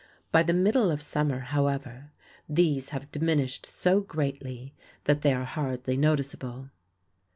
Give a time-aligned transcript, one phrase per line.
[0.31, 2.11] By the middle of summer, however,
[2.49, 6.71] these have diminished so greatly that they are hardly noticeable.